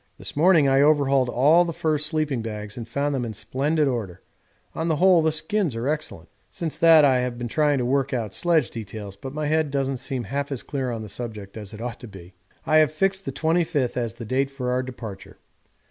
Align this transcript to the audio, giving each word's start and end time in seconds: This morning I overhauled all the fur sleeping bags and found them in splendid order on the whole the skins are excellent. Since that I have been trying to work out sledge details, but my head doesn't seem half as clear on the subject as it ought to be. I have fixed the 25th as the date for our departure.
This 0.17 0.35
morning 0.35 0.67
I 0.67 0.81
overhauled 0.81 1.29
all 1.29 1.63
the 1.63 1.71
fur 1.73 1.99
sleeping 1.99 2.41
bags 2.41 2.75
and 2.75 2.87
found 2.87 3.13
them 3.13 3.23
in 3.23 3.33
splendid 3.33 3.87
order 3.87 4.23
on 4.73 4.87
the 4.87 4.95
whole 4.95 5.21
the 5.21 5.31
skins 5.31 5.75
are 5.75 5.87
excellent. 5.87 6.27
Since 6.49 6.79
that 6.79 7.05
I 7.05 7.17
have 7.19 7.37
been 7.37 7.47
trying 7.47 7.77
to 7.77 7.85
work 7.85 8.11
out 8.11 8.33
sledge 8.33 8.71
details, 8.71 9.15
but 9.15 9.31
my 9.31 9.45
head 9.45 9.69
doesn't 9.69 9.97
seem 9.97 10.23
half 10.23 10.51
as 10.51 10.63
clear 10.63 10.89
on 10.89 11.03
the 11.03 11.07
subject 11.07 11.55
as 11.55 11.71
it 11.71 11.81
ought 11.81 11.99
to 11.99 12.07
be. 12.07 12.33
I 12.65 12.77
have 12.77 12.91
fixed 12.91 13.25
the 13.25 13.31
25th 13.31 13.95
as 13.95 14.15
the 14.15 14.25
date 14.25 14.49
for 14.49 14.71
our 14.71 14.81
departure. 14.81 15.37